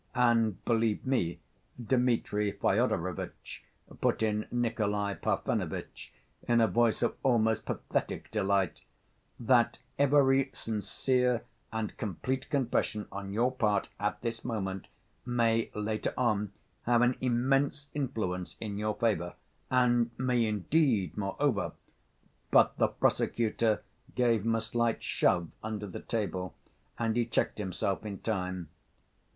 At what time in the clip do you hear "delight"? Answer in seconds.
8.31-8.81